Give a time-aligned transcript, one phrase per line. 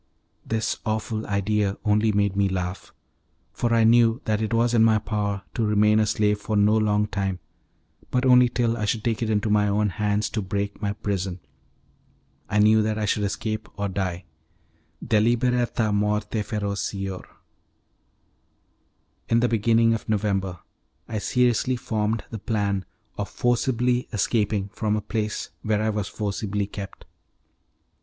[0.43, 2.91] This awful idea only made me laugh,
[3.53, 6.75] for I knew that it was in my power to remain a slave for no
[6.75, 7.37] long time,
[8.09, 11.39] but only till I should take it into my own hands to break my prison.
[12.49, 14.25] I knew that I should escape or die:
[15.05, 17.27] 'Deliberata morte ferocior'.
[19.29, 20.61] In the beginning of November
[21.07, 22.85] I seriously formed the plan
[23.19, 27.05] of forcibly escaping from a place where I was forcibly kept.